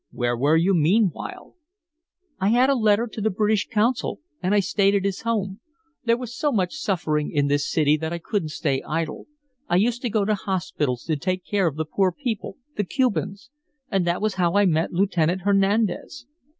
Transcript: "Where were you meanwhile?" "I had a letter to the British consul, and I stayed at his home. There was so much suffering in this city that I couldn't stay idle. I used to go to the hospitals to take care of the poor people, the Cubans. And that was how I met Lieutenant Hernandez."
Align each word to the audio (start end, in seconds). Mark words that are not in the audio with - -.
"Where 0.09 0.35
were 0.35 0.57
you 0.57 0.73
meanwhile?" 0.73 1.53
"I 2.39 2.47
had 2.49 2.71
a 2.71 2.75
letter 2.75 3.05
to 3.05 3.21
the 3.21 3.29
British 3.29 3.67
consul, 3.69 4.19
and 4.41 4.55
I 4.55 4.59
stayed 4.59 4.95
at 4.95 5.05
his 5.05 5.21
home. 5.21 5.59
There 6.05 6.17
was 6.17 6.35
so 6.35 6.51
much 6.51 6.73
suffering 6.73 7.29
in 7.29 7.45
this 7.49 7.69
city 7.69 7.97
that 7.97 8.11
I 8.11 8.17
couldn't 8.17 8.49
stay 8.49 8.81
idle. 8.81 9.27
I 9.69 9.75
used 9.75 10.01
to 10.01 10.09
go 10.09 10.25
to 10.25 10.31
the 10.31 10.35
hospitals 10.35 11.03
to 11.03 11.17
take 11.17 11.45
care 11.45 11.67
of 11.67 11.75
the 11.75 11.85
poor 11.85 12.11
people, 12.11 12.57
the 12.77 12.83
Cubans. 12.83 13.51
And 13.91 14.07
that 14.07 14.23
was 14.23 14.33
how 14.41 14.53
I 14.57 14.65
met 14.65 14.91
Lieutenant 14.91 15.41
Hernandez." 15.43 16.25